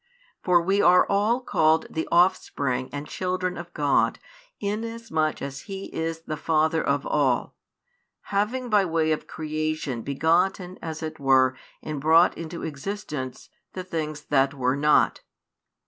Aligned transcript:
For 0.41 0.59
we 0.63 0.81
are 0.81 1.05
all 1.07 1.41
called 1.41 1.85
the 1.87 2.07
offspring 2.11 2.89
and 2.91 3.05
children 3.05 3.55
of 3.55 3.71
God 3.75 4.17
inasmuch 4.59 5.43
as 5.43 5.59
He 5.69 5.93
is 5.93 6.21
the 6.21 6.37
Father 6.37 6.83
of 6.83 7.05
all, 7.05 7.55
having 8.33 8.67
by 8.67 8.83
way 8.83 9.11
of 9.11 9.27
creation 9.27 10.01
begotten 10.01 10.79
as 10.81 11.03
it 11.03 11.19
were 11.19 11.55
and 11.83 12.01
brought 12.01 12.35
into 12.35 12.63
existence 12.63 13.49
the 13.73 13.83
things 13.83 14.21
that 14.21 14.55
were 14.55 14.75
not. 14.75 15.21